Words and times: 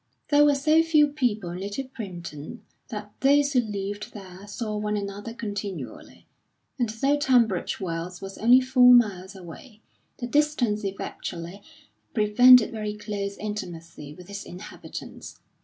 There 0.29 0.43
were 0.45 0.55
so 0.55 0.81
few 0.81 1.09
people 1.09 1.51
in 1.51 1.59
Little 1.59 1.83
Primpton 1.83 2.61
that 2.87 3.13
those 3.19 3.53
who 3.53 3.59
lived 3.59 4.13
there 4.15 4.47
saw 4.47 4.75
one 4.75 4.97
another 4.97 5.31
continually; 5.31 6.25
and 6.79 6.89
though 6.89 7.17
Tunbridge 7.19 7.79
Wells 7.79 8.19
was 8.19 8.39
only 8.39 8.61
four 8.61 8.91
miles 8.95 9.35
away, 9.35 9.79
the 10.17 10.25
distance 10.25 10.83
effectually 10.83 11.61
prevented 12.15 12.71
very 12.71 12.95
close 12.97 13.37
intimacy 13.37 14.15
with 14.15 14.27
its 14.27 14.43
inhabitants. 14.43 15.39